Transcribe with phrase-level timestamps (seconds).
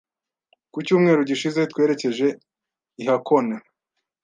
[0.71, 2.27] Ku cyumweru gishize, twerekeje
[3.01, 3.55] i Hakone.